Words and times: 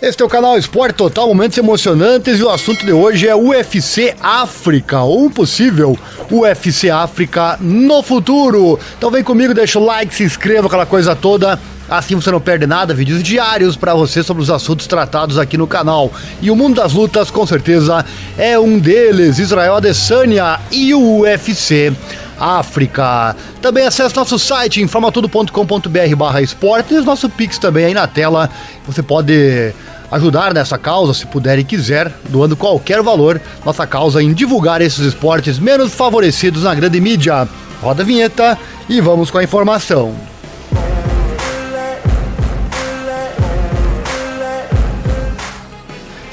Este 0.00 0.22
é 0.22 0.26
o 0.26 0.28
canal 0.28 0.58
Esporte 0.58 0.94
Total, 0.94 1.26
momentos 1.28 1.58
emocionantes 1.58 2.38
e 2.38 2.42
o 2.42 2.50
assunto 2.50 2.84
de 2.84 2.92
hoje 2.92 3.28
é 3.28 3.34
UFC 3.34 4.14
África, 4.20 5.00
ou 5.02 5.30
possível 5.30 5.98
UFC 6.30 6.90
África 6.90 7.56
no 7.60 8.02
futuro. 8.02 8.78
Então 8.96 9.10
vem 9.10 9.22
comigo, 9.22 9.54
deixa 9.54 9.78
o 9.78 9.84
like, 9.84 10.14
se 10.14 10.24
inscreva, 10.24 10.66
aquela 10.66 10.86
coisa 10.86 11.14
toda. 11.14 11.58
Assim 11.88 12.14
você 12.14 12.30
não 12.30 12.40
perde 12.40 12.66
nada, 12.66 12.94
vídeos 12.94 13.22
diários 13.22 13.76
para 13.76 13.94
você 13.94 14.22
sobre 14.22 14.42
os 14.42 14.50
assuntos 14.50 14.86
tratados 14.86 15.38
aqui 15.38 15.58
no 15.58 15.66
canal. 15.66 16.10
E 16.40 16.50
o 16.50 16.56
mundo 16.56 16.76
das 16.76 16.92
lutas, 16.92 17.30
com 17.30 17.46
certeza, 17.46 18.04
é 18.38 18.58
um 18.58 18.78
deles. 18.78 19.38
Israel 19.38 19.76
Adesanya 19.76 20.58
e 20.70 20.94
o 20.94 21.20
UFC 21.20 21.92
África. 22.38 23.36
Também 23.60 23.86
acesse 23.86 24.16
nosso 24.16 24.38
site 24.38 24.80
informatudo.com.br 24.80 26.16
barra 26.16 26.42
esportes, 26.42 27.04
nosso 27.04 27.28
Pix 27.28 27.58
também 27.58 27.86
aí 27.86 27.94
na 27.94 28.06
tela. 28.06 28.48
Você 28.86 29.02
pode 29.02 29.74
ajudar 30.10 30.52
nessa 30.52 30.76
causa, 30.76 31.14
se 31.14 31.26
puder 31.26 31.58
e 31.58 31.64
quiser, 31.64 32.12
doando 32.28 32.56
qualquer 32.56 33.02
valor, 33.02 33.40
nossa 33.64 33.86
causa 33.86 34.22
em 34.22 34.32
divulgar 34.32 34.82
esses 34.82 35.00
esportes 35.00 35.58
menos 35.58 35.94
favorecidos 35.94 36.64
na 36.64 36.74
grande 36.74 37.00
mídia. 37.00 37.48
Roda 37.80 38.02
a 38.02 38.06
vinheta 38.06 38.58
e 38.88 39.00
vamos 39.00 39.30
com 39.30 39.38
a 39.38 39.44
informação. 39.44 40.31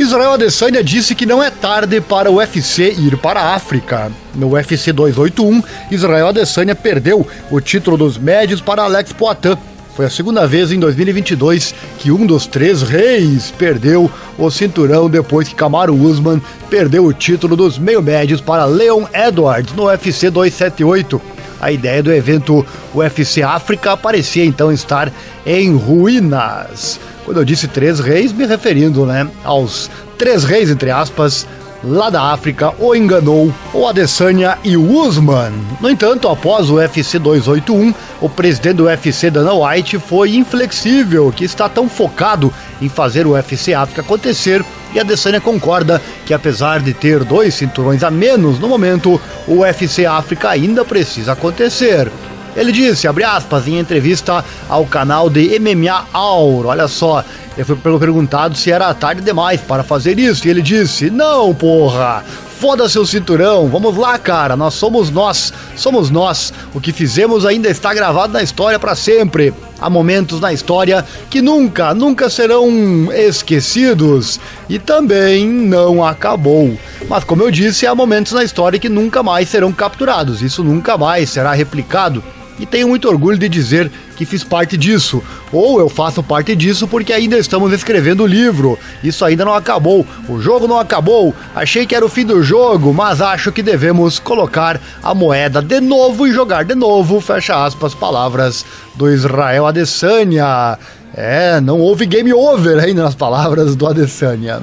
Israel 0.09 0.33
Adesanya 0.33 0.83
disse 0.83 1.13
que 1.13 1.23
não 1.23 1.43
é 1.43 1.51
tarde 1.51 2.01
para 2.01 2.31
o 2.31 2.37
UFC 2.37 2.95
ir 2.97 3.15
para 3.15 3.41
a 3.41 3.53
África. 3.53 4.11
No 4.33 4.53
UFC 4.53 4.91
281, 4.91 5.61
Israel 5.91 6.29
Adesanya 6.29 6.73
perdeu 6.73 7.27
o 7.51 7.61
título 7.61 7.95
dos 7.95 8.17
médios 8.17 8.59
para 8.59 8.81
Alex 8.81 9.13
Poitin 9.13 9.55
foi 9.99 10.05
a 10.05 10.09
segunda 10.09 10.47
vez 10.47 10.71
em 10.71 10.79
2022 10.79 11.75
que 11.97 12.09
um 12.09 12.25
dos 12.25 12.47
três 12.47 12.81
reis 12.81 13.51
perdeu 13.51 14.09
o 14.37 14.49
cinturão 14.49 15.09
depois 15.09 15.49
que 15.49 15.53
Kamaru 15.53 15.93
Usman 15.93 16.41
perdeu 16.69 17.03
o 17.03 17.11
título 17.11 17.53
dos 17.53 17.77
meio-médios 17.77 18.39
para 18.39 18.63
Leon 18.63 19.03
Edwards 19.13 19.75
no 19.75 19.87
UFC 19.87 20.29
278. 20.29 21.21
A 21.61 21.71
ideia 21.71 22.01
do 22.01 22.11
evento 22.11 22.65
UFC 22.93 23.41
África 23.41 23.97
parecia 23.97 24.45
então 24.45 24.71
estar 24.71 25.11
em 25.45 25.75
ruínas. 25.75 26.99
Quando 27.25 27.37
eu 27.37 27.45
disse 27.45 27.67
três 27.67 27.99
reis, 27.99 28.31
me 28.31 28.45
referindo 28.45 29.05
né, 29.05 29.27
aos 29.43 29.89
três 30.17 30.43
reis, 30.43 30.69
entre 30.69 30.89
aspas, 30.91 31.45
lá 31.83 32.09
da 32.09 32.23
África 32.31 32.73
o 32.79 32.95
enganou 32.95 33.53
o 33.73 33.87
Adesanya 33.87 34.57
e 34.63 34.75
o 34.75 35.01
Usman. 35.01 35.51
No 35.79 35.89
entanto, 35.89 36.27
após 36.27 36.69
o 36.69 36.75
UFC 36.75 37.19
281, 37.19 37.93
o 38.21 38.29
presidente 38.29 38.75
do 38.75 38.85
UFC, 38.85 39.29
Dana 39.29 39.53
White, 39.53 39.99
foi 39.99 40.35
inflexível, 40.35 41.31
que 41.31 41.45
está 41.45 41.69
tão 41.69 41.87
focado 41.87 42.53
em 42.81 42.89
fazer 42.89 43.25
o 43.25 43.31
UFC 43.31 43.73
África 43.73 44.01
acontecer, 44.01 44.63
e 44.93 44.99
a 44.99 45.03
Adesanya 45.03 45.39
concorda 45.39 46.01
que 46.25 46.33
apesar 46.33 46.79
de 46.79 46.93
ter 46.93 47.23
dois 47.23 47.53
cinturões 47.53 48.03
a 48.03 48.09
menos 48.09 48.59
no 48.59 48.67
momento, 48.67 49.21
o 49.47 49.59
UFC 49.59 50.05
África 50.05 50.49
ainda 50.49 50.83
precisa 50.83 51.33
acontecer. 51.33 52.11
Ele 52.59 52.73
disse, 52.73 53.07
abre 53.07 53.23
aspas, 53.23 53.69
em 53.69 53.79
entrevista 53.79 54.43
ao 54.67 54.85
canal 54.85 55.29
de 55.29 55.57
MMA 55.57 56.07
Auro, 56.11 56.67
olha 56.67 56.89
só, 56.89 57.23
ele 57.55 57.63
foi 57.63 57.77
perguntado 57.97 58.57
se 58.57 58.69
era 58.69 58.93
tarde 58.93 59.21
demais 59.21 59.61
para 59.61 59.81
fazer 59.81 60.19
isso, 60.19 60.45
e 60.45 60.49
ele 60.49 60.61
disse, 60.61 61.09
não, 61.09 61.55
porra, 61.55 62.21
foda 62.59 62.89
seu 62.89 63.05
cinturão, 63.05 63.69
vamos 63.69 63.95
lá, 63.95 64.19
cara, 64.19 64.57
nós 64.57 64.73
somos 64.73 65.09
nós, 65.09 65.53
somos 65.77 66.09
nós, 66.09 66.53
o 66.73 66.81
que 66.81 66.91
fizemos 66.91 67.45
ainda 67.45 67.69
está 67.69 67.93
gravado 67.93 68.33
na 68.33 68.43
história 68.43 68.77
para 68.77 68.93
sempre. 68.93 69.53
Há 69.79 69.89
momentos 69.89 70.41
na 70.41 70.51
história 70.51 71.05
que 71.29 71.41
nunca, 71.41 71.93
nunca 71.93 72.29
serão 72.29 72.67
esquecidos. 73.13 74.37
E 74.67 74.77
também 74.77 75.47
não 75.47 76.03
acabou. 76.03 76.77
Mas 77.07 77.23
como 77.23 77.43
eu 77.43 77.49
disse, 77.49 77.87
há 77.87 77.95
momentos 77.95 78.33
na 78.33 78.43
história 78.43 78.77
que 78.77 78.89
nunca 78.89 79.23
mais 79.23 79.47
serão 79.47 79.71
capturados, 79.71 80.41
isso 80.41 80.61
nunca 80.65 80.97
mais 80.97 81.29
será 81.29 81.53
replicado 81.53 82.21
e 82.59 82.65
tenho 82.65 82.89
muito 82.89 83.07
orgulho 83.07 83.37
de 83.37 83.47
dizer 83.47 83.89
que 84.15 84.25
fiz 84.25 84.43
parte 84.43 84.75
disso. 84.75 85.23
Ou 85.51 85.79
eu 85.79 85.87
faço 85.87 86.21
parte 86.21 86.55
disso 86.55 86.87
porque 86.87 87.13
ainda 87.13 87.37
estamos 87.37 87.71
escrevendo 87.71 88.23
o 88.23 88.27
livro. 88.27 88.77
Isso 89.03 89.23
ainda 89.23 89.45
não 89.45 89.53
acabou. 89.53 90.05
O 90.27 90.41
jogo 90.41 90.67
não 90.67 90.77
acabou. 90.77 91.33
Achei 91.55 91.85
que 91.85 91.95
era 91.95 92.05
o 92.05 92.09
fim 92.09 92.25
do 92.25 92.43
jogo, 92.43 92.93
mas 92.93 93.21
acho 93.21 93.51
que 93.51 93.63
devemos 93.63 94.19
colocar 94.19 94.79
a 95.01 95.15
moeda 95.15 95.61
de 95.61 95.79
novo 95.79 96.27
e 96.27 96.33
jogar 96.33 96.65
de 96.65 96.75
novo. 96.75 97.21
Fecha 97.21 97.63
aspas, 97.63 97.95
palavras 97.95 98.65
do 98.95 99.09
Israel 99.09 99.65
Adesanya. 99.65 100.77
É, 101.15 101.59
não 101.61 101.79
houve 101.79 102.05
game 102.05 102.33
over 102.33 102.77
ainda 102.77 103.03
nas 103.03 103.15
palavras 103.15 103.75
do 103.75 103.87
Adesanya. 103.87 104.61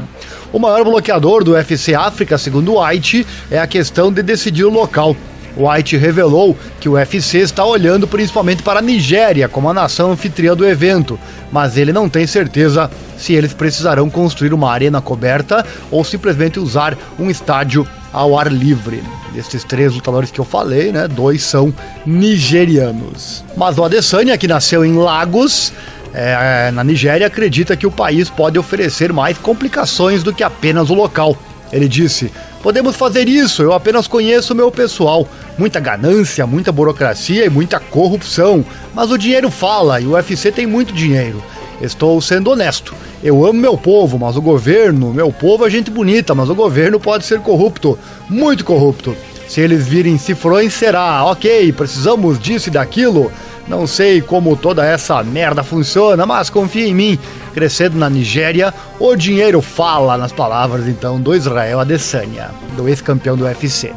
O 0.52 0.58
maior 0.58 0.84
bloqueador 0.84 1.42
do 1.42 1.52
UFC 1.52 1.94
África, 1.94 2.38
segundo 2.38 2.78
White, 2.80 3.26
é 3.50 3.58
a 3.58 3.66
questão 3.66 4.12
de 4.12 4.22
decidir 4.22 4.64
o 4.64 4.70
local. 4.70 5.16
White 5.56 5.96
revelou 5.96 6.56
que 6.78 6.88
o 6.88 6.92
UFC 6.92 7.38
está 7.38 7.64
olhando 7.64 8.06
principalmente 8.06 8.62
para 8.62 8.80
a 8.80 8.82
Nigéria 8.82 9.48
como 9.48 9.68
a 9.70 9.74
nação 9.74 10.12
anfitriã 10.12 10.54
do 10.54 10.66
evento, 10.66 11.18
mas 11.50 11.76
ele 11.76 11.92
não 11.92 12.08
tem 12.08 12.26
certeza 12.26 12.90
se 13.16 13.32
eles 13.32 13.54
precisarão 13.54 14.10
construir 14.10 14.52
uma 14.52 14.70
arena 14.70 15.00
coberta 15.00 15.64
ou 15.90 16.04
simplesmente 16.04 16.60
usar 16.60 16.96
um 17.18 17.30
estádio 17.30 17.86
ao 18.12 18.38
ar 18.38 18.52
livre. 18.52 19.02
Desses 19.32 19.64
três 19.64 19.94
lutadores 19.94 20.30
que 20.30 20.38
eu 20.38 20.44
falei, 20.44 20.92
né, 20.92 21.06
dois 21.08 21.42
são 21.42 21.72
nigerianos. 22.04 23.44
Mas 23.56 23.76
o 23.78 23.84
Adesanya, 23.84 24.38
que 24.38 24.48
nasceu 24.48 24.84
em 24.84 24.96
Lagos, 24.96 25.72
é, 26.14 26.70
na 26.70 26.82
Nigéria, 26.82 27.26
acredita 27.26 27.76
que 27.76 27.86
o 27.86 27.90
país 27.90 28.30
pode 28.30 28.58
oferecer 28.58 29.12
mais 29.12 29.36
complicações 29.36 30.22
do 30.22 30.32
que 30.32 30.42
apenas 30.42 30.88
o 30.88 30.94
local. 30.94 31.36
Ele 31.72 31.88
disse: 31.88 32.32
Podemos 32.62 32.96
fazer 32.96 33.28
isso, 33.28 33.62
eu 33.62 33.72
apenas 33.72 34.06
conheço 34.06 34.52
o 34.52 34.56
meu 34.56 34.70
pessoal. 34.70 35.28
Muita 35.58 35.80
ganância, 35.80 36.46
muita 36.46 36.72
burocracia 36.72 37.44
e 37.44 37.50
muita 37.50 37.80
corrupção. 37.80 38.64
Mas 38.94 39.10
o 39.10 39.18
dinheiro 39.18 39.50
fala 39.50 40.00
e 40.00 40.06
o 40.06 40.12
UFC 40.12 40.50
tem 40.52 40.66
muito 40.66 40.92
dinheiro. 40.92 41.42
Estou 41.80 42.20
sendo 42.20 42.50
honesto. 42.50 42.94
Eu 43.22 43.44
amo 43.44 43.60
meu 43.60 43.76
povo, 43.76 44.18
mas 44.18 44.36
o 44.36 44.42
governo, 44.42 45.12
meu 45.12 45.32
povo 45.32 45.66
é 45.66 45.70
gente 45.70 45.90
bonita, 45.90 46.34
mas 46.34 46.48
o 46.48 46.54
governo 46.54 46.98
pode 46.98 47.24
ser 47.26 47.40
corrupto, 47.40 47.98
muito 48.28 48.64
corrupto. 48.64 49.16
Se 49.48 49.60
eles 49.60 49.86
virem 49.86 50.18
cifrões, 50.18 50.74
será, 50.74 51.24
ok, 51.24 51.72
precisamos 51.72 52.38
disso 52.38 52.68
e 52.68 52.72
daquilo. 52.72 53.30
Não 53.68 53.86
sei 53.86 54.20
como 54.20 54.56
toda 54.56 54.84
essa 54.84 55.22
merda 55.22 55.62
funciona, 55.62 56.24
mas 56.24 56.48
confia 56.48 56.86
em 56.86 56.94
mim. 56.94 57.18
Crescendo 57.52 57.98
na 57.98 58.08
Nigéria, 58.08 58.72
o 58.98 59.16
dinheiro 59.16 59.60
fala 59.60 60.16
nas 60.16 60.32
palavras 60.32 60.86
então 60.86 61.20
do 61.20 61.34
Israel 61.34 61.80
Adesanya, 61.80 62.50
do 62.76 62.88
ex-campeão 62.88 63.36
do 63.36 63.44
UFC. 63.44 63.92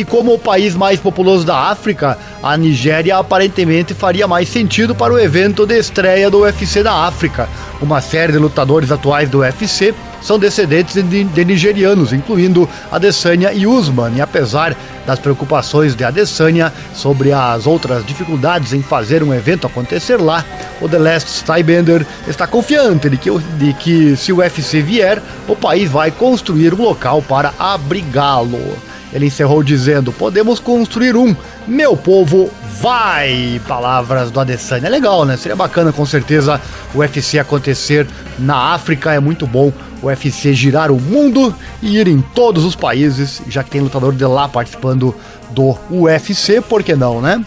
E 0.00 0.04
como 0.04 0.32
o 0.32 0.38
país 0.38 0.74
mais 0.74 0.98
populoso 0.98 1.44
da 1.44 1.68
África, 1.68 2.16
a 2.42 2.56
Nigéria 2.56 3.18
aparentemente 3.18 3.92
faria 3.92 4.26
mais 4.26 4.48
sentido 4.48 4.94
para 4.94 5.12
o 5.12 5.18
evento 5.18 5.66
de 5.66 5.78
estreia 5.78 6.30
do 6.30 6.38
UFC 6.38 6.82
da 6.82 7.04
África. 7.04 7.46
Uma 7.82 8.00
série 8.00 8.32
de 8.32 8.38
lutadores 8.38 8.90
atuais 8.90 9.28
do 9.28 9.40
UFC 9.40 9.94
são 10.22 10.38
descendentes 10.38 10.94
de, 10.94 11.44
nigerianos, 11.44 12.14
incluindo 12.14 12.66
Adesanya 12.90 13.52
e 13.52 13.66
Usman. 13.66 14.12
E 14.16 14.22
apesar 14.22 14.74
das 15.06 15.18
preocupações 15.18 15.94
de 15.94 16.02
Adesanya 16.02 16.72
sobre 16.94 17.30
as 17.30 17.66
outras 17.66 18.02
dificuldades 18.06 18.72
em 18.72 18.82
fazer 18.82 19.22
um 19.22 19.34
evento 19.34 19.66
acontecer 19.66 20.16
lá, 20.16 20.42
o 20.80 20.88
The 20.88 20.98
Last 20.98 21.28
Stybender 21.28 22.06
está 22.26 22.46
confiante 22.46 23.10
de 23.10 23.18
que, 23.18 23.30
de 23.38 23.74
que 23.74 24.16
se 24.16 24.32
o 24.32 24.38
UFC 24.38 24.80
vier, 24.80 25.22
o 25.46 25.54
país 25.54 25.90
vai 25.90 26.10
construir 26.10 26.72
um 26.72 26.80
local 26.82 27.20
para 27.20 27.52
abrigá-lo. 27.58 28.78
Ele 29.12 29.26
encerrou 29.26 29.62
dizendo: 29.62 30.12
Podemos 30.12 30.60
construir 30.60 31.16
um. 31.16 31.34
Meu 31.66 31.96
povo 31.96 32.50
vai! 32.80 33.60
Palavras 33.66 34.30
do 34.30 34.40
Adesanya. 34.40 34.86
É 34.86 34.90
legal, 34.90 35.24
né? 35.24 35.36
Seria 35.36 35.56
bacana 35.56 35.92
com 35.92 36.06
certeza 36.06 36.60
o 36.94 36.98
UFC 36.98 37.38
acontecer 37.38 38.06
na 38.38 38.72
África. 38.74 39.12
É 39.12 39.20
muito 39.20 39.46
bom 39.46 39.72
o 40.02 40.06
UFC 40.06 40.54
girar 40.54 40.90
o 40.90 41.00
mundo 41.00 41.54
e 41.82 41.98
ir 41.98 42.08
em 42.08 42.20
todos 42.20 42.64
os 42.64 42.74
países, 42.74 43.42
já 43.48 43.62
que 43.62 43.70
tem 43.70 43.80
lutador 43.80 44.14
de 44.14 44.24
lá 44.24 44.48
participando 44.48 45.14
do 45.50 45.76
UFC, 45.90 46.60
por 46.60 46.82
que 46.82 46.94
não, 46.94 47.20
né? 47.20 47.44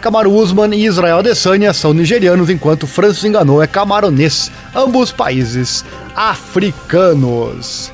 Kamaru 0.00 0.32
Usman 0.32 0.74
e 0.74 0.86
Israel 0.86 1.18
Adesanya 1.18 1.72
são 1.72 1.92
nigerianos, 1.92 2.50
enquanto 2.50 2.86
Francis 2.86 3.24
Enganou 3.24 3.62
é 3.62 3.66
camaronês, 3.66 4.50
ambos 4.74 5.10
países 5.10 5.84
africanos. 6.14 7.92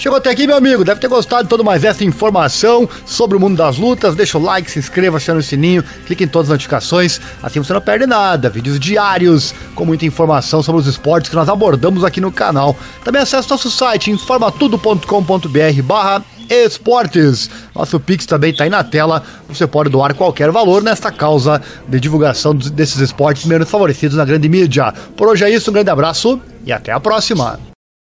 Chegou 0.00 0.16
até 0.16 0.30
aqui, 0.30 0.46
meu 0.46 0.56
amigo. 0.56 0.82
Deve 0.82 0.98
ter 0.98 1.08
gostado 1.08 1.42
de 1.42 1.50
toda 1.50 1.62
mais 1.62 1.84
essa 1.84 2.02
informação 2.02 2.88
sobre 3.04 3.36
o 3.36 3.40
mundo 3.40 3.58
das 3.58 3.76
lutas. 3.76 4.14
Deixa 4.14 4.38
o 4.38 4.42
like, 4.42 4.70
se 4.70 4.78
inscreva, 4.78 5.18
acione 5.18 5.40
o 5.40 5.42
sininho, 5.42 5.84
clique 6.06 6.24
em 6.24 6.26
todas 6.26 6.48
as 6.48 6.52
notificações. 6.52 7.20
Assim 7.42 7.62
você 7.62 7.74
não 7.74 7.82
perde 7.82 8.06
nada. 8.06 8.48
Vídeos 8.48 8.80
diários 8.80 9.54
com 9.74 9.84
muita 9.84 10.06
informação 10.06 10.62
sobre 10.62 10.80
os 10.80 10.86
esportes 10.86 11.28
que 11.28 11.36
nós 11.36 11.50
abordamos 11.50 12.02
aqui 12.02 12.18
no 12.18 12.32
canal. 12.32 12.74
Também 13.04 13.20
acesse 13.20 13.50
nosso 13.50 13.70
site 13.70 14.10
informatudo.com.br 14.10 15.82
barra 15.84 16.24
Esportes. 16.48 17.50
Nosso 17.74 18.00
Pix 18.00 18.24
também 18.24 18.52
está 18.52 18.64
aí 18.64 18.70
na 18.70 18.82
tela. 18.82 19.22
Você 19.50 19.66
pode 19.66 19.90
doar 19.90 20.14
qualquer 20.14 20.50
valor 20.50 20.82
nesta 20.82 21.12
causa 21.12 21.60
de 21.86 22.00
divulgação 22.00 22.54
desses 22.54 22.96
esportes 22.96 23.44
menos 23.44 23.68
favorecidos 23.68 24.16
na 24.16 24.24
grande 24.24 24.48
mídia. 24.48 24.94
Por 25.14 25.28
hoje 25.28 25.44
é 25.44 25.50
isso, 25.50 25.68
um 25.68 25.74
grande 25.74 25.90
abraço 25.90 26.40
e 26.64 26.72
até 26.72 26.90
a 26.90 26.98
próxima. 26.98 27.69